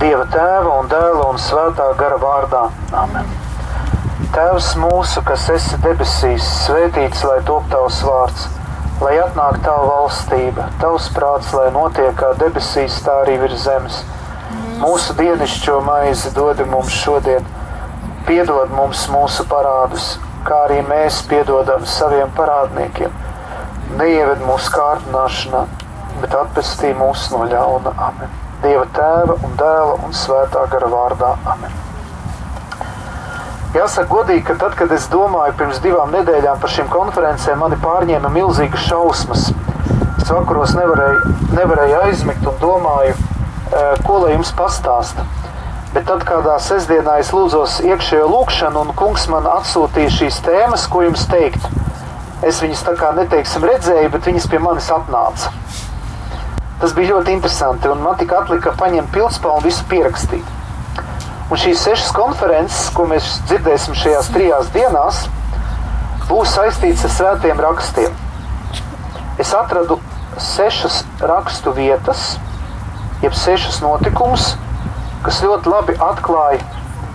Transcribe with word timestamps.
Dieva 0.00 0.24
tēva 0.26 0.80
un 0.80 0.88
dēla 0.90 1.28
un 1.30 1.36
svētā 1.38 1.92
gara 1.98 2.16
vārdā. 2.18 2.64
Amen. 2.98 3.28
Tēvs 4.34 4.72
mūsu, 4.82 5.22
kas 5.22 5.44
esi 5.54 5.78
debesīs, 5.84 6.42
svētīts 6.64 7.22
lai 7.22 7.36
top 7.46 7.68
tavs 7.70 8.00
vārds, 8.02 8.48
lai 8.98 9.12
atnāk 9.22 9.60
tava 9.62 9.84
valstība, 9.92 10.66
tavs 10.80 11.06
prāts, 11.14 11.52
lai 11.54 11.68
notiek 11.74 12.16
kā 12.18 12.32
debesīs, 12.40 12.98
tā 13.06 13.20
arī 13.22 13.36
virs 13.44 13.62
zemes. 13.68 14.00
Mūsu 14.80 15.14
dienascho 15.20 15.78
maizi 15.86 16.34
dod 16.34 16.64
mums 16.66 16.90
šodien, 17.04 17.46
piedod 18.26 18.74
mums 18.74 19.06
mūsu 19.12 19.46
parādus, 19.50 20.16
kā 20.48 20.64
arī 20.66 20.80
mēs 20.88 21.22
piedodam 21.30 21.86
saviem 21.86 22.34
parādniekiem. 22.34 23.14
Neieved 24.00 24.42
mūsu 24.42 24.74
kārdināšanā, 24.74 25.66
bet 26.24 26.34
atpestī 26.42 26.90
mūs 26.98 27.28
no 27.30 27.46
ļauna. 27.46 27.94
Amen. 28.08 28.40
Dieva 28.64 28.84
tēva 28.96 29.34
un 29.44 29.58
dēla 29.60 29.96
un 30.06 30.14
svētā 30.16 30.62
gara 30.72 30.88
vārdā. 30.88 31.34
Amen. 31.52 31.74
Jāsaka, 33.74 34.06
godīgi, 34.08 34.44
ka 34.46 34.54
tad, 34.62 34.76
kad 34.78 34.92
es 34.94 35.08
domāju 35.12 35.56
pirms 35.58 35.80
divām 35.84 36.12
nedēļām 36.14 36.60
par 36.62 36.72
šīm 36.72 36.88
konferencēm, 36.92 37.58
mani 37.60 37.76
pārņēma 37.82 38.30
milzīgas 38.32 38.86
šausmas. 38.86 39.48
Es 40.22 40.30
vakaros 40.30 40.72
nevarēju, 40.78 41.34
nevarēju 41.58 41.98
aizmigt 42.06 42.46
un 42.48 42.56
domāju, 42.62 43.16
ko 44.06 44.20
lai 44.22 44.32
jums 44.32 44.54
pastāsta. 44.56 45.26
Bet 45.92 46.06
tad 46.08 46.24
kādā 46.26 46.54
sestdienā 46.62 47.18
es 47.20 47.34
lūdzos 47.34 47.80
iekšējo 47.84 48.30
lūkšanu, 48.32 48.86
un 48.86 48.96
kungs 48.96 49.28
man 49.30 49.44
atsūtīja 49.58 50.14
šīs 50.20 50.40
tēmas, 50.46 50.88
ko 50.88 51.04
jums 51.04 51.26
teikt. 51.30 51.68
Es 52.46 52.62
viņas 52.64 52.86
tā 52.86 52.96
kā 52.96 53.12
neteiksim 53.18 53.66
redzēju, 53.68 54.14
bet 54.14 54.30
viņas 54.30 54.48
pie 54.50 54.62
manis 54.62 54.88
atnāca. 54.94 55.52
Tas 56.82 56.94
bija 56.96 57.14
ļoti 57.14 57.36
interesanti, 57.36 57.88
un 57.88 58.02
man 58.02 58.18
tika 58.20 58.40
atlika 58.42 58.74
paņemt 58.78 59.12
pilspālu 59.14 59.62
un 59.62 59.66
visu 59.66 59.84
pierakstīt. 59.90 60.52
Un 61.52 61.60
šīs 61.60 61.84
sešas 61.86 62.10
konferences, 62.16 62.88
ko 62.96 63.06
mēs 63.08 63.38
dzirdēsim 63.48 63.94
šajās 63.98 64.30
trijās 64.34 64.72
dienās, 64.74 65.24
būs 66.28 66.54
saistītas 66.56 67.04
ar 67.06 67.14
svētiem 67.18 67.60
rakstiem. 67.60 68.16
Es 69.38 69.52
atradu 69.54 70.00
sešas 70.40 71.02
rakstu 71.20 71.74
vietas, 71.76 72.34
jeb 73.22 73.36
sešas 73.38 73.80
notikumus, 73.84 74.54
kas 75.24 75.40
ļoti 75.44 75.70
labi 75.70 75.96
atklāja 76.02 76.60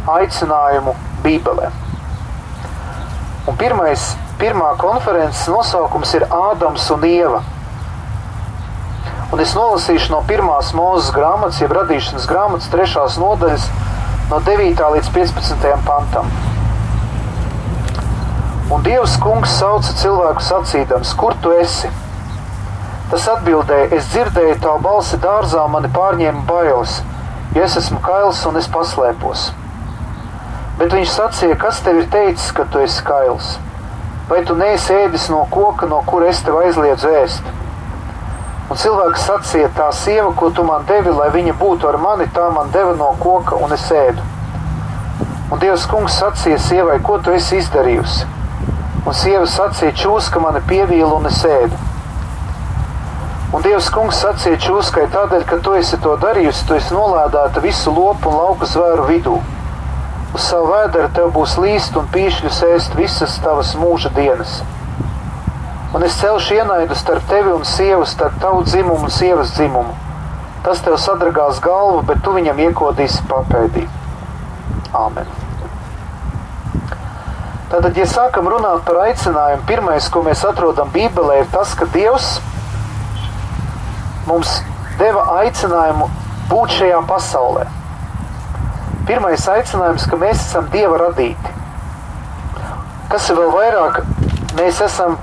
aicinājumu 0.09 0.95
Bībelē. 1.23 1.69
Un 3.49 3.57
pirmais, 3.57 4.11
pirmā 4.39 4.73
konferences 4.79 5.47
nosaukums 5.49 6.13
ir 6.17 6.27
Ādams 6.29 6.85
un 6.94 7.05
Ieva. 7.07 7.41
Un 9.39 9.45
es 9.45 9.53
nolasīšu 9.55 10.11
no 10.11 10.17
pirmās 10.27 10.73
mūzes 10.75 11.13
grāmatas, 11.15 11.61
jeb 11.61 11.71
radīšanas 11.71 12.25
grāmatas, 12.27 12.65
trešās 12.73 13.13
nodaļas, 13.21 13.69
no 14.27 14.39
9. 14.43 14.81
līdz 14.95 15.11
15. 15.15 15.67
pantam. 15.85 16.27
Un 18.67 18.83
Dievs 18.83 19.13
kungs 19.23 19.53
sauca 19.61 19.93
cilvēku 20.01 20.43
sacīdams, 20.43 21.13
kur 21.21 21.37
tu 21.39 21.53
esi? 21.55 21.87
Tas 23.13 23.29
atbildēja, 23.37 23.85
es 23.95 24.09
dzirdēju 24.11 24.57
tavu 24.65 24.83
balsi 24.83 25.21
dārzā, 25.23 25.63
mani 25.71 25.87
pārņēma 25.95 26.43
bailes, 26.49 26.97
jo 27.55 27.63
es 27.63 27.77
esmu 27.79 28.01
kails 28.03 28.43
un 28.49 28.59
es 28.59 28.67
paslēpos. 28.75 29.45
Bet 30.81 30.97
viņš 30.97 31.15
sacīja, 31.15 31.61
kas 31.63 31.79
tev 31.87 32.01
ir 32.03 32.11
teicis, 32.11 32.51
ka 32.59 32.67
tu 32.67 32.83
esi 32.83 33.07
kails? 33.07 33.55
Vai 34.27 34.43
tu 34.43 34.59
neesi 34.59 34.99
ēdis 34.99 35.31
no 35.31 35.45
koka, 35.55 35.87
no 35.87 36.03
kura 36.11 36.27
es 36.27 36.43
tev 36.43 36.59
aizliedzu 36.65 37.15
ēst? 37.23 37.55
Un 38.70 38.78
cilvēks 38.78 39.23
sacīja, 39.25 39.72
tā 39.73 39.88
sieva, 39.98 40.30
ko 40.38 40.52
tu 40.53 40.62
man 40.62 40.84
devi, 40.86 41.09
lai 41.09 41.31
viņa 41.34 41.56
būtu 41.58 41.88
ar 41.89 41.95
mani, 41.98 42.28
tā 42.36 42.52
man 42.53 42.70
deva 42.70 42.94
no 43.00 43.08
koka, 43.17 43.58
un 43.58 43.73
es 43.73 43.88
ēdu. 43.89 44.22
Un 45.50 45.58
Dievs 45.64 45.88
kungs 45.89 46.20
sacīja 46.22 46.59
sievai, 46.62 47.00
ko 47.02 47.17
tu 47.25 47.34
esi 47.34 47.58
izdarījusi? 47.58 48.28
Un 49.09 49.17
sieva 49.17 49.47
sacīja, 49.50 49.95
čūska 50.03 50.44
mani 50.44 50.62
pievīla 50.69 51.09
un 51.18 51.25
es 51.31 51.41
ēdu. 51.50 51.81
Un 53.58 53.66
Dievs 53.66 53.90
kungs 53.90 54.22
sacīja 54.22 54.62
čūskai 54.62 55.09
tādēļ, 55.18 55.47
ka 55.50 55.58
tu 55.66 55.74
esi 55.74 55.97
to 56.03 56.13
darījusi, 56.22 56.68
tu 56.69 56.78
esi 56.78 56.94
nolādēta 56.94 57.66
visu 57.66 57.90
lopu 57.90 58.29
un 58.29 58.38
lauku 58.38 58.69
zvēru 58.69 59.09
vidū. 59.09 59.40
Uz 60.38 60.44
savu 60.46 60.75
vēderu 60.75 61.09
tev 61.18 61.34
būs 61.34 61.58
līst 61.58 61.97
un 61.97 62.06
pīšļus 62.13 62.66
ēst 62.75 63.00
visas 63.02 63.40
tavas 63.41 63.74
mūža 63.81 64.13
dienas 64.13 64.62
un 65.94 66.03
es 66.05 66.17
celšu 66.22 66.59
ienaidu 66.59 66.95
starp 66.95 67.25
tevi 67.29 67.51
un 67.53 67.66
sievu, 67.66 68.05
starp 68.05 68.39
tavu 68.41 68.63
dzimumu 68.63 69.09
un 69.09 69.13
sievas 69.13 69.53
dzimumu. 69.57 69.95
Tas 70.63 70.81
tev 70.85 70.97
sadragās 71.00 71.61
galvu, 71.63 72.01
bet 72.05 72.22
tu 72.23 72.33
viņam 72.35 72.59
iekodīsi 72.67 73.23
papēdī. 73.29 73.85
Āmen. 74.94 75.29
Tātad, 77.69 77.94
ja 77.97 78.05
sākam 78.09 78.49
runāt 78.49 78.81
par 78.85 79.03
aicinājumu, 79.05 79.66
pirmais, 79.69 80.09
ko 80.09 80.23
mēs 80.25 80.41
atrodam 80.45 80.89
Bībelē, 80.94 81.44
ir 81.44 81.51
tas, 81.53 81.75
ka 81.78 81.85
Dievs 81.94 82.39
mums 84.25 84.59
deva 84.97 85.28
aicinājumu 85.39 86.09
būt 86.49 86.73
šajā 86.79 87.03
pasaulē. 87.09 87.67
Pirmais 89.09 89.45
aicinājums, 89.53 90.05
ka 90.09 90.17
mēs 90.22 90.41
esam 90.41 90.69
Dieva 90.73 90.97
radīti. 91.05 91.55
Kas 93.09 93.29
ir 93.29 93.39
vēl 93.39 93.53
vairāk, 93.53 94.01
mēs 94.57 94.81
esam 94.85 95.17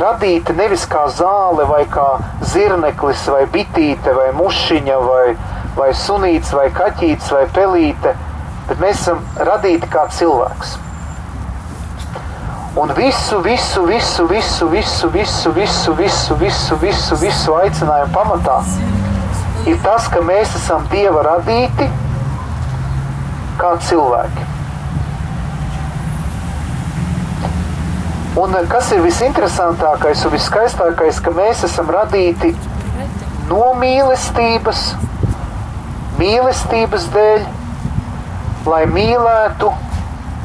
radīti 0.00 0.54
nevis 0.56 0.84
kā 0.90 1.06
zāle, 1.14 1.64
vai 1.68 1.84
kā 1.90 2.06
zirneklis, 2.52 3.24
vai 3.32 3.46
bitīte, 3.50 4.12
vai 4.16 4.30
mušiņa, 4.36 4.98
vai, 5.06 5.36
vai 5.76 5.90
sunīts, 5.96 6.52
vai 6.56 6.68
kaķītis, 6.74 7.32
vai 7.32 7.46
pelīte, 7.54 8.14
bet 8.68 8.80
mēs 8.82 9.00
esam 9.00 9.24
radīti 9.36 9.88
kā 9.90 10.06
cilvēks. 10.18 10.78
Un 12.80 12.92
visu, 12.94 13.40
visu, 13.42 13.82
visu, 13.86 14.26
visu, 14.30 14.68
visu, 14.70 15.08
visu, 15.10 15.52
visu, 15.52 15.94
visu, 15.98 16.36
visu, 16.38 16.76
visu, 16.84 17.16
visu 17.24 17.56
aicinājumu 17.58 18.14
pamatā 18.14 18.60
ir 19.68 19.80
tas, 19.84 20.06
ka 20.08 20.22
mēs 20.24 20.54
esam 20.56 20.86
Dieva 20.92 21.24
radīti 21.26 21.88
kā 23.60 23.74
cilvēki. 23.88 24.59
Un 28.38 28.54
kas 28.70 28.92
ir 28.94 29.00
visinteresantākais 29.02 30.20
un 30.22 30.30
viskaistākais, 30.36 31.18
ka 31.18 31.32
mēs 31.34 31.64
esam 31.66 31.88
radīti 31.90 32.52
no 33.48 33.72
mīlestības, 33.80 34.84
mīlestības 36.20 37.08
dēļ, 37.10 37.48
lai 38.70 38.84
mīlētu 38.86 39.72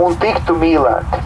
un 0.02 0.18
tiktu 0.24 0.58
mīlēti. 0.58 1.22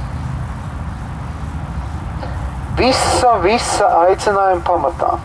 Visa, 2.79 3.33
visa 3.43 3.87
aicinājuma 4.03 4.63
pamatā 4.67 5.15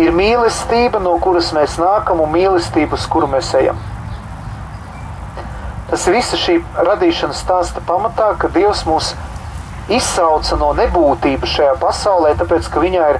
ir 0.00 0.10
mīlestība, 0.16 0.98
no 1.02 1.14
kuras 1.22 1.52
mēs 1.54 1.78
nākam, 1.78 2.22
un 2.24 2.34
mīlestība, 2.34 2.98
uz 2.98 3.06
kuru 3.10 3.30
mēs 3.30 3.54
ejam. 3.58 3.78
Tas 5.90 6.06
ir 6.06 6.14
visa 6.14 6.38
šī 6.38 6.60
radīšanas 6.86 7.42
stāsta 7.42 7.82
pamatā, 7.82 8.32
ka 8.38 8.48
Dievs 8.54 8.84
mūs 8.86 9.14
izsauca 9.90 10.58
no 10.60 10.70
nebūtības 10.78 11.50
šajā 11.50 11.74
pasaulē, 11.82 12.36
tāpēc 12.38 12.68
ka 12.70 12.82
viņai 12.82 13.08
ir 13.14 13.18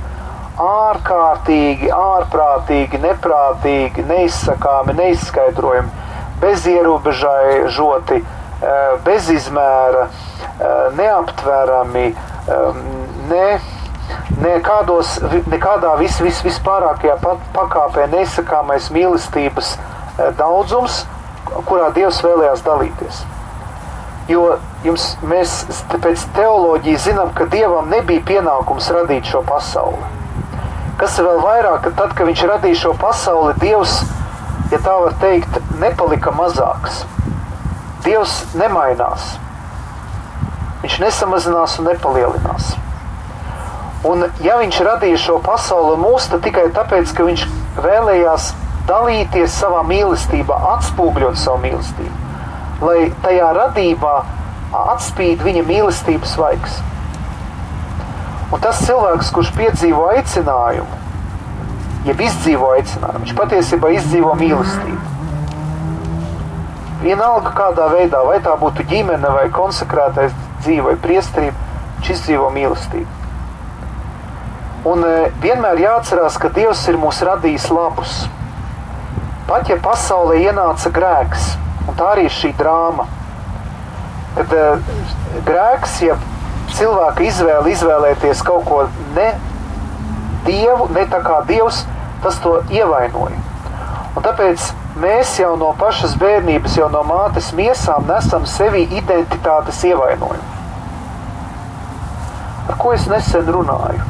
ārkārtīgi, 0.60 1.90
ārprātīgi, 1.94 3.00
neprātīgi, 3.02 4.04
neizsakāmi, 4.06 4.94
neizskaidrojami, 5.00 5.90
bezierobežoti, 6.40 8.20
eh, 8.20 8.78
bezizmēra, 9.04 10.06
eh, 10.06 10.90
neaptverami, 10.96 12.06
eh, 12.08 12.72
ne, 13.28 13.60
nekādos, 14.40 15.18
nekādā 15.50 15.98
vis, 15.98 16.20
vis, 16.20 16.42
vispārākajā 16.42 17.18
pakāpē 17.54 18.06
neizsakāmais 18.10 18.90
mīlestības 18.90 19.76
daudzums, 20.36 21.06
kurā 21.68 21.90
Dievs 21.94 22.22
vēlējās 22.24 22.64
dalīties. 22.66 23.22
Jo 24.30 24.44
jums, 24.84 25.06
mēs 25.26 25.64
pēc 25.90 26.24
teoloģijas 26.36 27.06
zinām, 27.08 27.32
ka 27.34 27.48
Dievam 27.50 27.90
nebija 27.90 28.22
pienākums 28.26 28.90
radīt 28.94 29.30
šo 29.30 29.42
pasauli. 29.46 30.00
Kas 31.00 31.16
ir 31.18 31.26
vēl 31.26 31.40
vairāk, 31.42 31.80
ka 31.86 31.94
tad, 31.96 32.14
kad 32.16 32.28
Viņš 32.28 32.44
radīja 32.50 32.80
šo 32.82 32.94
pasauli, 33.00 33.54
Dievs, 33.62 34.02
ja 34.72 34.78
tā 34.84 34.96
var 35.00 35.16
teikt, 35.22 35.56
nepalika 35.80 36.32
mazāks. 36.36 37.02
Dievs 38.04 38.36
nemainās. 38.56 39.34
Viņš 40.84 41.00
nesamazinās 41.02 41.78
un 41.80 41.90
nepalielinās. 41.90 42.74
Un, 44.08 44.24
ja 44.40 44.56
viņš 44.56 44.78
radīja 44.86 45.18
šo 45.20 45.38
pasauli 45.44 45.98
mūsu, 46.00 46.30
tad 46.32 46.44
tikai 46.46 46.70
tāpēc, 46.72 47.10
ka 47.16 47.26
viņš 47.26 47.42
vēlējās 47.84 48.52
dalīties 48.90 49.54
savā 49.62 49.80
mīlestībā, 49.86 50.58
atspūgļot 50.74 51.38
savu 51.38 51.62
mīlestību, 51.64 52.14
lai 52.84 53.10
tajā 53.24 53.50
radībā 53.56 54.14
atspīd 54.70 55.42
viņa 55.46 55.66
mīlestības 55.66 56.36
vaigs. 56.38 56.80
Un 58.50 58.62
tas 58.62 58.82
cilvēks, 58.82 59.30
kurš 59.34 59.52
piedzīvo 59.54 60.08
aicinājumu, 60.10 60.98
jeb 62.08 62.22
izdzīvo 62.26 62.72
aicinājumu. 62.74 63.22
Viņš 63.24 63.36
patiesībā 63.38 63.92
izdzīvo 63.94 64.34
mīlestību. 64.40 65.16
Vienalga 67.04 67.54
kādā 67.56 67.86
veidā, 67.94 68.24
vai 68.26 68.40
tā 68.44 68.56
būtu 68.60 68.84
ģimene, 68.90 69.30
vai 69.32 69.46
konsekrētais 69.54 70.34
dzīve, 70.64 70.90
vai 70.90 70.96
priesterība, 71.00 71.70
viņš 72.00 72.12
izdzīvo 72.16 72.50
mīlestību. 72.56 73.16
Un 74.90 75.04
e, 75.04 75.14
vienmēr 75.42 75.80
jāatcerās, 75.80 76.36
ka 76.40 76.50
Dievs 76.56 76.82
ir 76.88 76.98
mūs 77.00 77.20
radījis 77.24 77.68
labus. 77.72 78.22
Pat 79.50 79.66
ja 79.66 79.74
pasaulē 79.82 80.36
ienāca 80.44 80.92
grēks, 80.94 81.56
un 81.90 81.96
tā 81.98 82.12
arī 82.12 82.28
ir 82.28 82.34
šī 82.36 82.52
drāma, 82.54 83.08
kad 84.36 84.52
e, 84.54 84.66
grēks, 85.48 85.96
ja 86.06 86.14
cilvēka 86.76 87.24
izvēle 87.26 87.72
izvēlēties 87.72 88.44
kaut 88.46 88.62
ko 88.68 88.84
ne 89.16 89.32
dievu, 90.46 90.86
ne 90.94 91.02
tā 91.10 91.18
kā 91.24 91.40
dievs, 91.48 91.80
tas 92.22 92.38
to 92.44 92.60
ievainoja. 92.70 93.40
Un 94.14 94.22
tāpēc 94.22 94.68
mēs 95.02 95.32
jau 95.40 95.56
no 95.58 95.72
pašas 95.80 96.14
bērnības, 96.20 96.76
jau 96.78 96.86
no 96.92 97.00
mātes 97.08 97.50
miesām 97.56 98.06
nesam 98.06 98.46
sevi 98.46 98.84
identitātes 99.00 99.80
ievainojumu. 99.88 100.60
Ar 102.70 102.78
ko 102.78 102.92
es 102.94 103.08
nesen 103.10 103.50
runāju? 103.50 104.06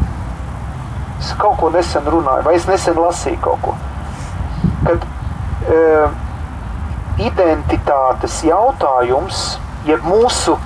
Es 1.17 1.33
kaut 1.41 1.57
ko 1.63 1.73
nesen 1.73 2.05
runāju, 2.13 2.45
vai 2.45 2.59
es 2.59 2.69
nesen 2.69 3.01
lasīju 3.01 3.41
kaut 3.45 3.65
ko. 3.65 3.75
Kad 4.85 5.09
identitātes 7.21 8.41
jautājums, 8.47 9.59
jeb 9.89 10.05
mūsu 10.07 10.57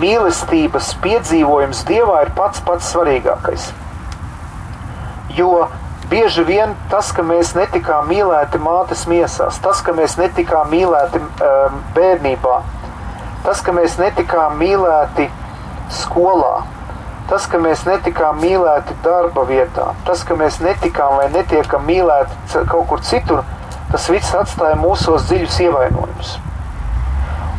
mīlestības 0.00 0.90
piedzīvojums 1.04 1.84
Dievā 1.88 2.24
ir 2.26 2.34
pats 2.36 2.62
pats 2.66 2.90
svarīgākais. 2.92 3.70
Jo 5.34 5.68
bieži 6.10 6.44
vien 6.46 6.74
tas, 6.90 7.10
ka 7.14 7.24
mēs 7.26 7.54
netikām 7.56 8.08
mīlēti 8.10 8.60
mātes 8.62 9.06
miesās, 9.10 9.58
tas, 9.62 9.80
ka 9.82 9.94
mēs 9.96 10.18
netikām 10.20 10.70
mīlēti 10.74 11.22
um, 11.22 11.80
bērnībā, 11.96 12.60
tas, 13.46 13.62
ka 13.64 13.74
mēs 13.76 13.98
netikām 14.02 14.58
mīlēti 14.60 15.28
skolā, 15.94 16.64
tas, 17.30 17.48
ka 17.50 17.58
mēs 17.62 17.84
netikām 17.88 18.40
mīlēti 18.42 18.96
darba 19.04 19.46
vietā, 19.48 19.92
tas, 20.06 20.24
ka 20.26 20.36
mēs 20.38 20.60
netikām 20.64 21.18
vai 21.20 21.28
netiekam 21.34 21.86
mīlēti 21.88 22.64
kaut 22.70 22.88
kur 22.90 23.02
citur, 23.04 23.44
tas 23.92 24.08
viss 24.12 24.34
atstāja 24.36 24.78
mūsos 24.80 25.28
dziļus 25.28 25.60
ievainojumus. 25.66 26.36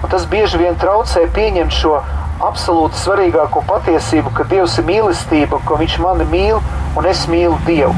Un 0.03 0.11
tas 0.11 0.25
bieži 0.29 0.59
vien 0.61 0.75
traucē 0.77 1.25
pieņemt 1.33 1.73
šo 1.73 1.99
absolūti 2.45 2.99
svarīgāko 2.99 3.63
patiesību, 3.65 4.33
ka 4.35 4.45
Dievs 4.49 4.75
ir 4.81 4.85
mīlestība, 4.89 5.61
ka 5.65 5.79
Viņš 5.79 5.95
mani 6.03 6.27
mīl 6.29 6.59
un 6.97 7.07
es 7.09 7.23
mīlu 7.31 7.57
Dievu. 7.65 7.95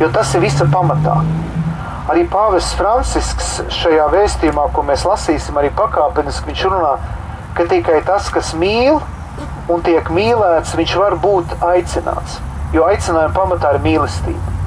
Jo 0.00 0.08
tas 0.12 0.34
ir 0.34 0.44
visa 0.44 0.66
pamatā. 0.68 1.20
Arī 2.10 2.24
Pāvests 2.28 2.74
Francisks 2.74 3.50
šajā 3.80 4.08
vēstījumā, 4.10 4.66
ko 4.74 4.82
mēs 4.82 5.04
lasīsim, 5.06 5.58
arī 5.60 5.70
pakāpeniski 5.76 6.50
viņš 6.50 6.66
runā, 6.72 6.94
ka 7.54 7.66
tikai 7.70 8.00
tas, 8.06 8.30
kas 8.34 8.54
mīl 8.58 8.98
un 9.70 9.84
tiek 9.86 10.08
mīlēts, 10.10 10.74
viņš 10.78 10.96
var 10.98 11.16
būt 11.20 11.60
aicināts. 11.62 12.40
Jo 12.74 12.88
aicinājuma 12.90 13.36
pamatā 13.36 13.76
ir 13.76 13.84
mīlestība. 13.84 14.59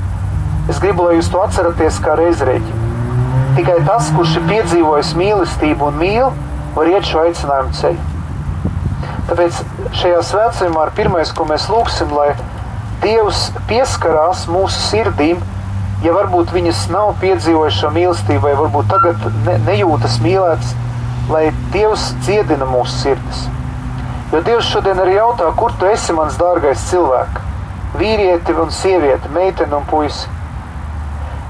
Es 0.71 0.79
gribu, 0.79 1.03
lai 1.03 1.17
jūs 1.17 1.27
to 1.27 1.41
atceraties 1.43 1.99
kā 1.99 2.15
reizreģi. 2.15 2.81
Tikai 3.57 3.81
tas, 3.83 4.07
kurš 4.15 4.37
ir 4.39 4.45
piedzīvojis 4.47 5.11
mīlestību 5.19 5.89
un 5.89 5.97
mīl, 5.99 6.29
var 6.77 6.89
iet 6.89 7.07
šo 7.09 7.25
aicinājumu 7.25 7.75
ceļu. 7.77 8.09
Tāpēc 9.27 9.59
šajā 9.99 10.21
svētceļā 10.29 10.85
ir 10.87 10.91
pirmais, 10.97 11.31
ko 11.35 11.47
mēs 11.49 11.67
lūgsim, 11.71 12.13
lai 12.15 12.31
Dievs 13.03 13.49
pieskarās 13.67 14.45
mūsu 14.47 14.79
sirdīm, 14.85 15.41
ja 16.05 16.13
varbūt 16.15 16.53
viņas 16.55 16.85
nav 16.93 17.11
piedzīvojušas 17.19 17.95
mīlestību, 17.97 18.43
vai 18.45 18.53
varbūt 18.61 18.87
tagad 18.93 19.25
ne, 19.43 19.57
nejūtas 19.67 20.21
mīlētas, 20.23 20.71
lai 21.31 21.49
Dievs 21.75 22.13
dziedina 22.23 22.67
mūsu 22.69 22.95
sirdis. 23.01 23.43
Jo 24.31 24.39
Dievs 24.47 24.69
šodien 24.71 25.03
arī 25.03 25.17
jautā, 25.17 25.49
kur 25.59 25.75
tu 25.79 25.91
esi, 25.91 26.15
mans 26.15 26.39
dārgais 26.39 26.87
cilvēks, 26.87 27.51
vīrieti 27.99 28.55
un 28.63 28.71
sieviete, 28.71 29.31
meitene 29.35 29.77
un 29.77 29.85
puisi. 29.91 30.31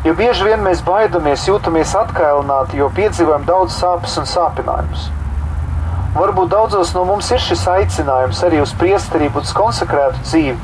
Jo 0.03 0.11
bieži 0.19 0.43
vien 0.43 0.59
mēs 0.59 0.81
baidamies, 0.83 1.45
jūtamies 1.47 1.93
atkailināti, 1.95 2.75
jo 2.81 2.89
piedzīvojam 2.91 3.45
daudz 3.47 3.77
sāpes 3.77 4.17
un 4.19 4.25
sāpinājumus. 4.27 5.05
Varbūt 6.17 6.51
daudzos 6.51 6.91
no 6.93 7.05
mums 7.07 7.31
ir 7.31 7.39
šis 7.39 7.63
aicinājums 7.71 8.41
arī 8.43 8.59
uz 8.59 8.73
priesterību, 8.81 9.41
uz 9.41 9.53
konsekrētu 9.55 10.19
dzīvi, 10.25 10.57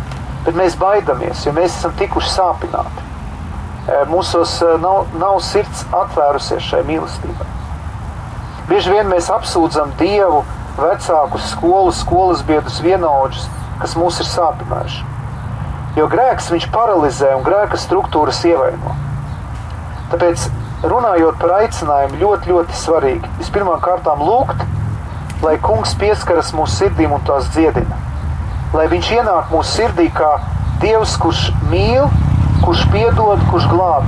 bet 0.44 0.60
mēs 0.60 0.76
baidamies, 0.82 1.46
jo 1.48 1.56
mēs 1.56 1.80
esam 1.80 1.96
tikuši 2.02 2.34
sāpināti. 2.36 3.08
E, 3.88 4.04
mūsos 4.12 4.60
e, 4.60 4.76
nav, 4.84 5.08
nav 5.24 5.40
sirds 5.48 5.88
atvērusies 6.04 6.68
šai 6.68 6.84
mīlestībai. 6.92 7.48
Bieži 8.68 8.92
vien 8.92 9.08
mēs 9.08 9.32
apsūdzam 9.34 9.96
Dievu, 9.98 10.44
vecākus, 10.78 11.48
skolas, 11.56 12.04
skolas 12.04 12.44
biedrus, 12.46 12.84
vienaudžus, 12.84 13.48
kas 13.80 13.96
mūs 13.96 14.20
ir 14.20 14.30
sāpinājuši. 14.36 15.06
Jo 15.96 16.12
grēks 16.12 16.52
viņš 16.52 16.74
paralizē 16.76 17.38
un 17.40 17.48
grēka 17.48 17.80
struktūras 17.80 18.44
ievaino. 18.46 19.00
Tāpēc, 20.10 20.50
runājot 20.90 21.40
par 21.42 21.56
aicinājumu, 21.62 22.20
ļoti, 22.24 22.54
ļoti 22.54 22.84
svarīgi 22.84 23.38
vispirmām 23.40 23.82
kārtām 23.84 24.22
lūgt 24.26 24.68
lai 25.44 25.56
kungs 25.64 25.94
pieskaras 26.00 26.52
mūsu 26.56 26.84
sirdīm 26.84 27.14
un 27.16 27.22
tās 27.28 27.48
dziedina. 27.54 27.98
Lai 28.76 28.88
viņš 28.92 29.12
ienāk 29.20 29.54
mūsu 29.54 29.78
sirdī 29.78 30.10
kā 30.16 30.38
Dievs, 30.80 31.16
kurš 31.20 31.50
mīl, 31.72 32.06
kurš 32.64 32.86
piedod, 32.92 33.42
kurš 33.52 33.66
glāb, 33.72 34.08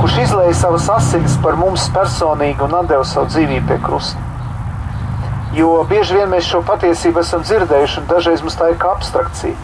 kurš 0.00 0.18
izlēja 0.26 0.56
savas 0.58 0.88
asinis 0.92 1.36
par 1.44 1.56
mums 1.60 1.86
personīgi 1.92 2.64
un 2.64 2.74
deva 2.88 3.04
savu 3.08 3.30
dzīvību 3.32 3.68
pie 3.70 3.78
krusta. 3.84 4.20
Jo 5.56 5.76
bieži 5.88 6.18
vien 6.18 6.28
mēs 6.32 6.48
šo 6.50 6.60
patiesību 6.66 7.22
esam 7.22 7.44
dzirdējuši, 7.46 8.00
un 8.02 8.10
dažreiz 8.10 8.42
mums 8.42 8.58
tā 8.60 8.72
ir 8.72 8.80
kā 8.80 8.92
abstrakcija. 8.96 9.56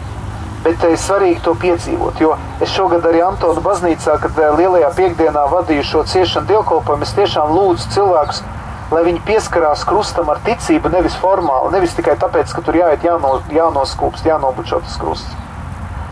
Bet 0.61 0.83
ir 0.85 0.97
svarīgi 1.01 1.41
to 1.41 1.55
piedzīvot. 1.57 2.19
Jo 2.21 2.35
es 2.61 2.69
šogad 2.69 3.05
arī 3.09 3.23
Antona 3.25 3.63
baznīcā, 3.65 4.17
kad 4.21 4.37
eh, 4.37 4.51
lielajā 4.59 4.91
piekdienā 4.97 5.47
vadīju 5.49 5.85
šo 5.89 6.03
ciešanu 6.11 6.51
dievkalpojumu, 6.51 7.07
es 7.07 7.15
tiešām 7.17 7.53
lūdzu 7.55 7.89
cilvēkus, 7.95 8.43
lai 8.91 9.01
viņi 9.07 9.23
pieskarās 9.25 9.85
krustam 9.87 10.29
ar 10.29 10.41
ticību, 10.45 10.91
nevis 10.93 11.17
formāli, 11.17 11.71
nevis 11.73 11.95
tikai 11.97 12.13
tāpēc, 12.21 12.53
ka 12.53 12.61
tur 12.65 12.77
jāiet 12.77 13.05
jāno, 13.07 13.39
jānoskūpst, 13.49 14.27
jānobučo 14.27 14.83
tas 14.85 14.99
krusts. 15.01 15.33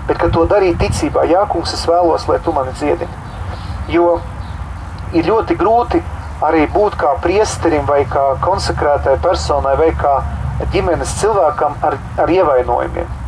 Bet, 0.08 0.18
ka 0.18 0.32
to 0.34 0.48
darīt 0.50 0.80
ticībā, 0.82 1.28
jā, 1.30 1.44
kungs, 1.52 1.76
es 1.78 1.86
vēlos, 1.86 2.26
lai 2.32 2.40
tu 2.42 2.56
mani 2.56 2.74
dziedini. 2.80 3.28
Jo 3.94 4.18
ir 5.14 5.30
ļoti 5.30 5.58
grūti 5.60 6.02
arī 6.46 6.66
būt 6.74 6.98
kā 6.98 7.14
priesterim 7.22 7.86
vai 7.86 8.02
kā 8.10 8.26
konsekrētai 8.42 9.20
personai 9.22 9.76
vai 9.78 9.92
kā 9.98 10.18
ģimenes 10.74 11.14
cilvēkam 11.22 11.78
ar, 11.86 12.00
ar 12.18 12.32
ievainojumiem. 12.34 13.19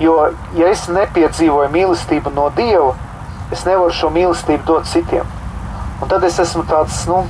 Jo, 0.00 0.30
ja 0.56 0.70
es 0.72 0.86
nepiedzīvoju 0.88 1.68
mīlestību 1.74 2.32
no 2.32 2.46
Dieva, 2.56 2.94
es 3.52 3.66
nevaru 3.68 3.92
šo 3.92 4.08
mīlestību 4.14 4.64
dot 4.64 4.88
citiem. 4.88 5.28
Un 6.00 6.08
tad 6.08 6.24
es 6.24 6.38
esmu 6.40 6.64
tāds, 6.70 7.02
nu, 7.10 7.26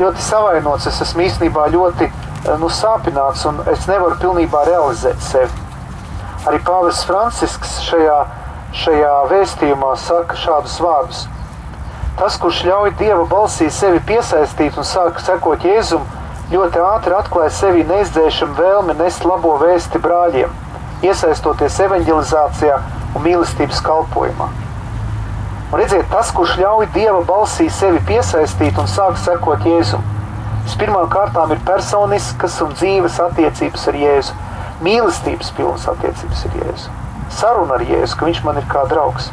ļoti 0.00 0.24
savainots, 0.26 0.88
es 0.90 0.98
esmu 1.04 1.22
īstenībā 1.28 1.68
ļoti 1.70 2.08
eh, 2.08 2.50
nu, 2.58 2.70
sāpināts 2.72 3.46
un 3.46 3.62
es 3.70 3.86
nevaru 3.90 4.18
pilnībā 4.18 4.64
realizēt 4.66 5.22
sevi. 5.22 5.66
Arī 6.48 6.58
Pāvils 6.66 7.04
Francisks 7.06 7.78
šajā, 7.86 8.18
šajā 8.82 9.14
vēstījumā 9.30 9.94
saka 10.02 10.38
šādus 10.38 10.78
vārdus. 10.82 11.24
Tas, 12.18 12.34
kurš 12.42 12.64
ļauj 12.66 12.96
Dieva 12.98 13.24
balsī 13.30 13.70
sevi 13.70 14.02
piesaistīt 14.06 14.78
un 14.78 14.86
sāk 14.86 15.22
sekot 15.22 15.62
Jēzum, 15.62 16.02
ļoti 16.50 16.82
ātri 16.82 17.14
atklāja 17.14 17.54
sevi 17.54 17.86
neizdzēšanu 17.86 18.58
vēlmi 18.58 18.98
nest 18.98 19.26
labo 19.28 19.54
vēsti 19.62 20.02
brāļiem, 20.02 20.50
iesaistoties 21.04 21.78
evanģelizācijā 21.84 22.78
un 23.14 23.24
mīlestības 23.24 23.82
kalpojumā. 23.84 24.48
Un 25.68 25.80
redziet, 25.82 26.06
tas, 26.08 26.30
kurš 26.32 26.56
ļauj 26.62 26.86
Dieva 26.94 27.20
balsī 27.28 27.68
sevi 27.68 28.00
piesaistīt 28.08 28.78
un 28.80 28.88
sāk 28.88 29.18
sekot 29.20 29.66
Jēzum, 29.68 30.04
vispirmām 30.64 31.10
kārtām 31.12 31.52
ir 31.52 31.60
personiskas 31.66 32.56
un 32.64 32.72
dzīves 32.72 33.18
attiecības 33.20 33.84
ar 33.90 33.98
Jēzu, 34.00 34.38
mīlestības 34.84 35.52
pilnas 35.58 35.84
attiecības 35.92 36.46
ar 36.48 36.56
Jēzu, 36.62 36.94
saruna 37.36 37.76
ar 37.76 37.84
Jēzu, 37.84 38.16
ka 38.16 38.30
viņš 38.30 38.40
man 38.46 38.62
ir 38.62 38.68
kā 38.72 38.86
draugs. 38.88 39.28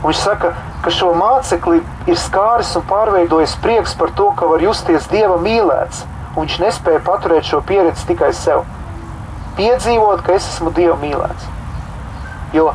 Un 0.00 0.10
viņš 0.10 0.22
saka, 0.24 0.52
ka 0.82 0.92
šo 0.92 1.12
mācekli 1.18 1.80
ir 2.10 2.18
skāris 2.20 2.74
un 2.78 2.84
pārveidojis 2.90 3.56
prieks 3.62 3.94
par 3.98 4.10
to, 4.18 4.32
ka 4.38 4.50
var 4.50 4.62
justies 4.66 5.06
Dieva 5.12 5.38
mīlēts, 5.42 6.04
un 6.34 6.44
viņš 6.44 6.58
nespēja 6.62 7.04
paturēt 7.06 7.46
šo 7.48 7.62
pieredzi 7.66 8.06
tikai 8.10 8.32
sev. 8.34 8.66
Piedzīvot, 9.56 10.22
ka 10.26 10.36
es 10.36 10.48
esmu 10.50 10.72
Dieva 10.76 10.96
mīlēts. 11.00 11.48
Jo 12.54 12.70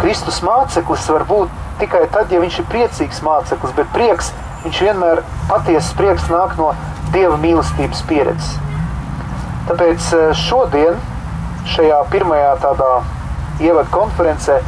Kristus 0.00 0.40
māceklis 0.44 1.08
var 1.12 1.26
būt 1.28 1.52
tikai 1.80 2.06
tad, 2.12 2.32
ja 2.32 2.40
viņš 2.42 2.60
ir 2.60 2.68
priecīgs 2.72 3.22
māceklis, 3.24 3.74
bet 3.76 3.90
prieks, 3.94 4.32
viņš 4.64 4.80
vienmēr 4.86 5.24
patiesas 5.50 5.92
prieks 5.98 6.30
nāk 6.32 6.56
no 6.60 6.72
Dieva 7.14 7.36
mīlestības 7.40 8.00
pieredzes. 8.08 8.56
Tāpēc 9.68 10.08
eh, 10.16 10.30
šodien, 10.36 10.96
šajā 11.74 12.00
pirmajā 12.12 12.56
tādā 12.64 12.94
ievadu 13.62 13.92
konferencē, 13.94 14.58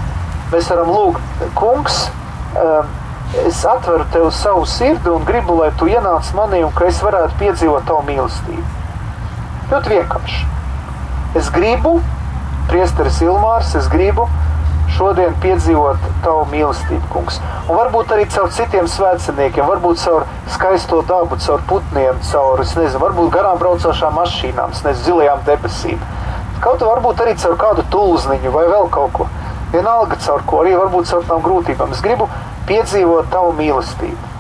Mēs 0.47 0.69
varam 0.71 0.93
lūgt, 0.95 1.41
kungs, 1.59 2.05
um, 2.55 2.91
es 3.43 3.65
atveru 3.67 4.05
tev 4.15 4.29
savu 4.31 4.63
sirdi 4.71 5.11
un 5.11 5.25
gribu, 5.27 5.57
lai 5.59 5.73
tu 5.79 5.89
ienāc 5.91 6.29
manī 6.39 6.61
un 6.63 6.71
ka 6.77 6.87
es 6.87 7.01
varētu 7.03 7.35
piedzīvot 7.41 7.89
tavu 7.89 8.05
mīlestību. 8.07 8.67
Ļoti 9.73 9.93
vienkārši. 9.97 10.45
Es 11.37 11.51
gribu, 11.53 11.99
priesteris 12.71 13.19
Ilmārs, 13.21 13.75
es 13.77 13.91
gribu 13.93 14.25
šodien 14.97 15.35
piedzīvot 15.43 16.01
tavu 16.25 16.47
mīlestību, 16.49 17.03
kungs. 17.13 17.37
Un 17.67 17.77
varbūt 17.77 18.15
arī 18.15 18.25
caur 18.33 18.49
citiem 18.55 18.87
svētceniekiem, 18.89 19.67
varbūt 19.69 20.01
caur 20.01 20.25
skaisto 20.55 21.03
dabu, 21.09 21.37
caur 21.43 21.65
putniem, 21.69 22.23
caur, 22.31 22.63
es 22.65 22.73
nezinu, 22.79 23.03
varbūt 23.03 23.33
garām 23.35 23.59
braucošām 23.61 24.17
mašīnām, 24.17 24.73
nezinu, 24.73 25.05
zilajām 25.09 25.43
debesīm. 25.49 26.01
Kaut 26.65 26.81
varbūt 26.87 27.21
arī 27.27 27.37
caur 27.43 27.59
kādu 27.61 27.85
tulzniņu 27.93 28.55
vai 28.55 28.65
vēl 28.71 28.89
kaut 28.95 29.13
ko. 29.19 29.29
Vienalga 29.75 30.17
caur 30.23 30.47
ko, 30.49 30.63
arī 30.65 30.73
varbūt 30.79 31.11
caur 31.11 31.29
tām 31.29 31.45
grūtībām. 31.45 31.93
Es 31.93 32.01
gribu 32.01 32.31
piedzīvot 32.71 33.29
tavu 33.35 33.53
mīlestību. 33.61 34.33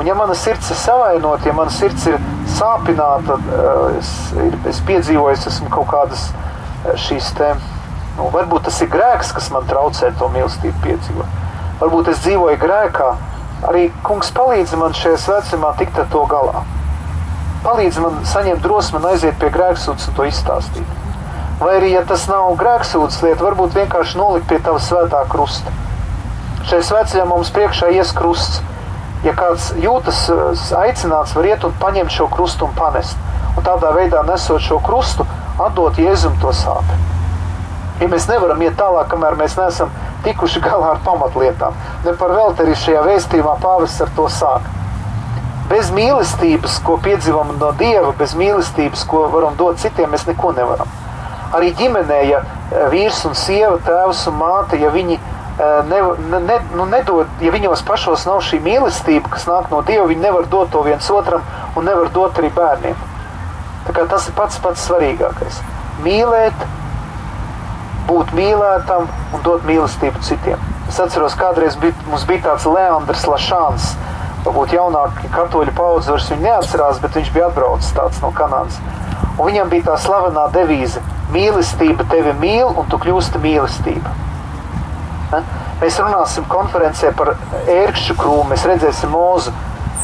Un 0.00 0.08
ja 0.08 0.16
mana 0.16 0.32
sirds 0.38 0.70
ir 0.72 0.80
savainota, 0.80 1.50
ja 1.50 1.52
mana 1.52 1.72
sirds 1.74 2.06
ir 2.08 2.16
sāpināta, 2.60 3.40
es, 3.98 4.14
es 4.70 4.80
piedzīvoju, 4.86 5.42
esmu 5.50 5.72
kaut 5.72 5.90
kādas 5.90 6.30
šīs 7.08 7.34
tēmas 7.40 7.76
Nu, 8.20 8.26
varbūt 8.34 8.66
tas 8.66 8.76
ir 8.84 8.90
grēks, 8.92 9.30
kas 9.32 9.46
man 9.54 9.64
traucē 9.70 10.10
to 10.20 10.26
mīlestību 10.34 10.82
piedzīvot. 10.84 11.36
Varbūt 11.80 12.10
es 12.12 12.18
dzīvoju 12.24 12.58
grēkā. 12.60 13.06
Arī 13.70 13.86
kungs 14.04 14.28
palīdz 14.36 14.74
man 14.80 14.96
šajā 14.96 15.20
vecumā 15.24 15.70
tikt 15.78 15.96
ar 16.02 16.08
to 16.12 16.24
galā. 16.28 16.60
Palīdz 17.64 18.00
man 18.04 18.18
saņemt 18.28 18.60
drosmi 18.64 18.98
un 19.00 19.06
aiziet 19.12 19.38
pie 19.40 19.48
grēksūdzes 19.54 20.10
un 20.10 20.18
to 20.18 20.26
izstāstīt. 20.28 20.96
Vai 21.60 21.74
arī, 21.78 21.94
ja 21.94 22.04
tas 22.08 22.26
nav 22.28 22.54
grēksūdzes 22.60 23.24
lieta, 23.24 23.44
varbūt 23.44 23.76
vienkārši 23.76 24.20
nolikt 24.20 24.48
pie 24.52 24.60
tava 24.64 24.80
svētā 24.84 25.22
krusta. 25.32 25.72
Šajā 26.68 26.86
svētceļā 26.90 27.26
mums 27.28 27.52
priekšā 27.56 27.88
ies 27.96 28.12
krusts. 28.16 28.60
Ja 29.24 29.34
kāds 29.36 29.70
jūtas 29.76 30.24
aicināts, 30.78 31.34
var 31.36 31.48
iet 31.50 31.64
un 31.68 31.74
paņemt 31.80 32.12
šo 32.14 32.28
krustu 32.32 32.64
un 32.68 32.76
panest. 32.76 33.18
Un 33.56 33.66
tādā 33.66 33.90
veidā 33.92 34.22
nesot 34.24 34.62
šo 34.64 34.78
krustu, 34.84 35.26
atdot 35.60 35.98
Jēzum 36.00 36.38
to 36.40 36.54
sāpes. 36.56 37.08
Ja 38.00 38.08
mēs 38.08 38.24
nevaram 38.30 38.62
iet 38.64 38.78
tālāk, 38.80 39.10
kamēr 39.12 39.36
mēs 39.36 39.58
neesam 39.58 39.90
tikuši 40.24 40.62
galā 40.68 40.94
ar 40.94 41.02
pamatlietām, 41.04 41.76
ne 42.06 42.14
par 42.16 42.32
velti 42.36 42.64
arī 42.64 42.76
šajā 42.78 43.02
vēstījumā 43.08 43.56
pāvests 43.60 44.04
ar 44.04 44.14
to 44.16 44.28
sāk. 44.32 44.68
Bez 45.70 45.92
mīlestības, 45.94 46.80
ko 46.82 46.96
piedzīvam 47.04 47.52
no 47.60 47.70
Dieva, 47.78 48.10
bez 48.18 48.32
mīlestības, 48.34 49.04
ko 49.06 49.28
varam 49.30 49.54
dot 49.58 49.78
citiem, 49.78 50.10
mēs 50.10 50.26
neko 50.26 50.50
nevaram. 50.56 50.88
Arī 51.54 51.70
ģimenē, 51.78 52.16
ja 52.26 52.40
e, 52.42 52.80
vīrs 52.90 53.20
un 53.28 53.36
sieva, 53.38 53.76
tēvs 53.86 54.24
un 54.30 54.36
māte, 54.40 54.78
ja 54.80 54.90
viņi 54.94 55.18
e, 55.18 55.20
ne, 55.60 56.40
ne, 56.40 56.58
nu 56.74 56.86
nedod, 56.88 57.28
ja 57.44 57.52
viņos 57.52 57.82
pašos 57.84 58.24
nav 58.28 58.40
šī 58.46 58.60
mīlestība, 58.64 59.28
kas 59.34 59.46
nāk 59.48 59.68
no 59.72 59.82
Dieva, 59.84 60.06
viņi 60.08 60.24
nevar 60.24 60.46
dot 60.48 60.70
to 60.72 60.80
viens 60.86 61.10
otram 61.12 61.44
un 61.76 61.84
nevar 61.84 62.08
dot 62.14 62.38
arī 62.40 62.52
bērniem. 62.56 62.96
Tas 63.90 64.28
ir 64.28 64.36
pats 64.36 64.60
pats 64.62 64.86
svarīgākais. 64.86 65.58
Mīlēt, 66.04 66.64
būt 68.08 68.32
mīlētam 68.36 69.08
un 69.34 69.44
dot 69.44 69.66
mīlestību 69.68 70.22
citiem. 70.24 70.62
Es 70.88 71.00
atceros, 71.02 71.36
kādreiz 71.38 71.76
bija, 71.80 71.94
mums 72.08 72.24
bija 72.28 72.46
tāds 72.48 72.66
Leandrs 72.70 73.26
Lašāns. 73.28 73.92
Varbūt 74.46 74.72
jaunākie 74.72 75.28
katoļu 75.34 75.76
paudze 75.76 76.14
vairs 76.14 76.30
viņu 76.32 76.46
neatcerās, 76.46 77.02
bet 77.02 77.18
viņš 77.18 77.34
bija 77.34 77.50
atbraucis 77.50 77.92
tāds 77.98 78.22
no 78.24 78.32
Kanādas. 78.32 78.80
Un 79.36 79.44
viņam 79.50 79.68
bija 79.72 79.90
tā 79.90 79.98
slavenā 80.00 80.48
devīze: 80.54 81.02
mīlestība 81.34 82.08
tevi 82.08 82.32
mīl, 82.40 82.72
un 82.72 82.88
tu 82.88 82.98
kļūsti 83.02 83.42
mīlestība. 83.44 84.29
Mēs 85.80 85.98
runāsim 86.02 86.46
konferencē 86.50 87.12
par 87.16 87.34
ērkšķu 87.70 88.16
krūmu, 88.18 88.50
mēs 88.52 88.66
redzēsim 88.68 89.12
mūzu. 89.14 89.52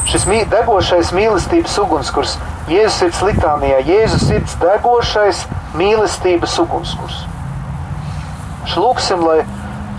Šis 0.07 0.27
degošais 0.51 1.11
mīlestības 1.17 1.75
ugunskurs, 1.83 2.37
Jēzus 2.71 3.01
sirds 3.01 3.23
litānijā, 3.27 3.81
Jēzus 3.89 4.23
sirds 4.29 4.55
degošais 4.63 5.43
mīlestības 5.75 6.55
ugunskurs. 6.63 7.25
Lūksim, 8.77 9.23
lai 9.27 9.41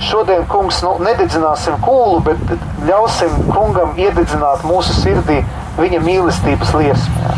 šodien, 0.04 0.46
kungs, 0.52 0.80
nu, 0.86 0.94
nededzināsim 1.04 1.80
kūlu, 1.84 2.22
bet 2.28 2.56
ļausim 2.88 3.34
kungam 3.50 3.98
iededzināt 4.00 4.64
mūsu 4.68 4.96
sirdī 5.00 5.42
viņa 5.80 6.04
mīlestības 6.06 6.76
liesmu. 6.78 7.34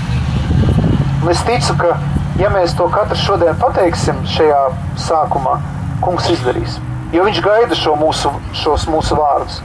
Es 1.29 1.41
ticu, 1.47 1.77
ka, 1.79 1.95
ja 2.41 2.51
mēs 2.53 2.75
to 2.77 2.89
katrs 2.93 3.23
šodien 3.25 3.57
pateiksim 3.61 4.21
šajā 4.35 4.61
sākumā, 5.07 5.57
kungs 6.03 6.29
izdarīs. 6.33 6.79
Jo 7.13 7.25
viņš 7.25 7.41
gaida 7.45 7.77
šo 7.77 7.95
mūsu, 7.99 8.31
šos 8.53 8.85
mūsu 8.89 9.17
vārdus. 9.17 9.61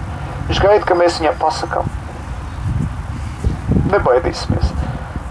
Viņš 0.49 0.61
gaida, 0.65 0.85
ka 0.89 0.97
mēs 0.97 1.21
viņam 1.21 1.41
pasakām. 1.41 1.89
Nebaidīsimies. 3.93 4.71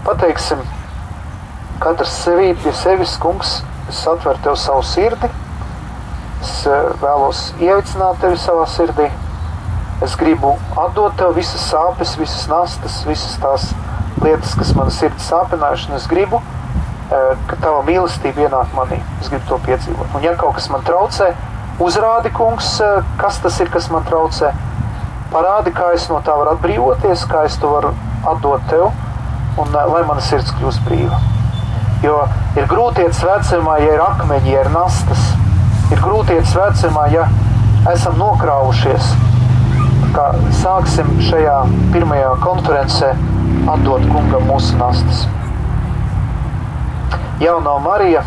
Pateiksim, 0.04 0.60
katrs 1.82 2.18
sevī 2.24 2.52
pie 2.62 2.74
sevis, 2.76 3.16
kungs, 3.22 3.62
es 3.90 4.04
atveru 4.10 4.38
tev 4.44 4.58
savu 4.60 4.84
sirdi 4.86 5.30
Es 6.44 6.66
eh, 6.68 6.88
vēlos 7.00 7.38
ieviecināt 7.56 8.18
tevi 8.20 8.36
savā 8.40 8.66
sirdī. 8.68 9.06
Es 10.04 10.16
gribu 10.20 10.50
atdot 10.76 11.14
tev 11.16 11.32
visas 11.38 11.62
sāpes, 11.70 12.18
visas 12.20 12.44
nastas, 12.50 12.98
visas 13.08 13.38
tās 13.40 13.70
lietas, 14.20 14.52
kas 14.58 14.74
man 14.76 14.92
sirds 14.92 15.24
sāpinājuši. 15.30 15.94
Es 15.96 16.08
gribu, 16.10 16.42
eh, 17.08 17.30
ka 17.48 17.56
tava 17.62 17.80
mīlestība 17.88 18.44
ienāk 18.44 18.76
manī. 18.76 19.00
Es 19.22 19.32
gribu 19.32 19.48
to 19.48 19.60
piedzīvot. 19.64 20.12
Un 20.18 20.26
ja 20.26 20.34
kaut 20.40 20.58
kas 20.58 20.68
man 20.74 20.84
traucē, 20.84 21.30
uzrādi, 21.80 22.32
kungs, 22.32 22.80
eh, 22.80 23.02
kas 23.18 23.38
tas 23.38 23.60
ir, 23.60 23.70
kas 23.70 23.90
man 23.90 24.04
traucē. 24.04 24.52
Parādi, 25.32 25.72
kā 25.74 25.92
es 25.94 26.08
no 26.08 26.20
tā 26.20 26.36
varu 26.38 26.56
atbrīvoties, 26.56 27.26
kā 27.26 27.44
es 27.44 27.56
to 27.56 27.68
varu 27.68 27.94
atdot 28.24 28.68
tev, 28.70 28.92
un 29.58 29.72
lai 29.72 30.02
mana 30.02 30.20
sirds 30.20 30.52
kļūst 30.58 30.84
brīva. 30.86 31.20
Jo 32.02 32.28
ir 32.56 32.66
grūti 32.66 33.02
iet 33.02 33.12
vecumā, 33.12 33.80
ja 33.80 33.94
ir 33.94 34.00
akmeņi, 34.00 34.52
ja 34.52 34.60
ir 34.60 34.70
nastas 34.70 35.32
ir 35.92 36.00
grūtietis 36.00 36.54
vecumā, 36.56 37.06
ja 37.12 37.28
esam 37.92 38.16
nokrāvušies. 38.20 39.12
Kā 40.14 40.28
sāksim 40.60 41.08
šajā 41.26 41.56
pirmajā 41.94 42.30
konferencē 42.42 43.12
atdot 43.70 44.04
kungam 44.12 44.46
mūsu 44.48 44.78
nastas. 44.78 45.24
Jaunā 47.42 47.74
Marija, 47.82 48.22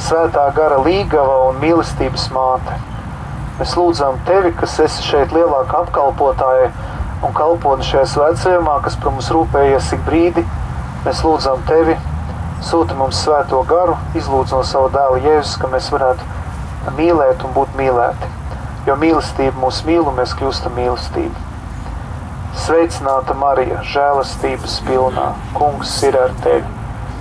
svētā 0.00 0.46
gara 0.56 0.78
līgava 0.82 1.36
un 1.48 1.60
mīlestības 1.62 2.28
māte. 2.34 2.76
Mēs 3.58 3.74
lūdzam 3.76 4.16
tevi, 4.24 4.54
kas 4.56 4.78
esi 4.80 5.04
šeit 5.04 5.34
lielāka 5.36 5.82
apkalpotāja 5.84 6.70
un 7.26 7.34
kalponi 7.36 7.84
šajā 7.84 8.06
svētceļā, 8.14 8.76
kas 8.84 8.96
par 9.00 9.12
mums 9.12 9.28
rūpējies 9.34 9.92
ik 9.96 10.06
brīdi. 10.06 10.44
Mēs 11.04 11.20
lūdzam 11.24 11.60
tevi, 11.68 11.96
sūti 12.64 12.96
mums 12.96 13.20
svēto 13.24 13.60
garu, 13.68 13.98
izlūdz 14.16 14.56
no 14.56 14.62
sava 14.68 14.88
dēla 14.96 15.20
Jēzus, 15.26 15.58
ka 15.60 15.68
mēs 15.72 15.90
varētu 15.92 16.96
mīlēt 16.96 17.44
un 17.44 17.54
būt 17.56 17.76
mīlēti. 17.76 18.32
Jo 18.88 18.96
mīlestība 19.00 19.60
mūs 19.60 19.82
mīl 19.84 20.08
un 20.08 20.16
mēs 20.16 20.32
kļūstam 20.38 20.76
mīlestība. 20.80 21.46
Sveicināta 22.64 23.36
Marija, 23.36 23.84
žēlastības 23.92 24.80
pilnā, 24.88 25.30
kungs 25.54 25.94
ir 26.08 26.16
ar 26.18 26.32
tevi. 26.44 26.66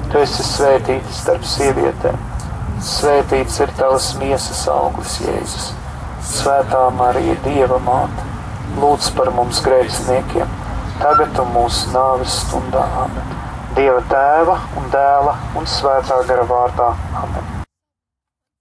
Tu 0.09 0.23
esi 0.23 0.43
svētīta 0.43 1.13
starp 1.13 1.45
sievietēm. 1.45 2.28
Svētīts 2.79 3.57
ir 3.59 3.71
tavas 3.75 4.13
miesas 4.15 4.61
auglis, 4.71 5.17
Jēzus. 5.19 5.65
Svētā 6.23 6.85
Marija, 6.95 7.35
Dieva 7.43 7.79
māte, 7.83 8.23
lūdz 8.79 9.09
par 9.17 9.33
mums 9.35 9.59
grēciniekiem, 9.65 10.55
tagad 11.01 11.43
un 11.43 11.51
mūsu 11.57 11.91
nāves 11.91 12.39
stundā. 12.45 12.87
Amen. 13.03 13.37
Dieva 13.75 13.99
tēva 14.11 14.57
un 14.79 14.91
dēla 14.95 15.37
un 15.59 15.67
svētā 15.67 16.23
gara 16.31 16.47
vārdā. 16.47 16.93
Amen. 17.19 17.48